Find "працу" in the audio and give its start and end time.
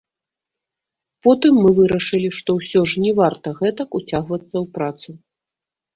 4.79-5.09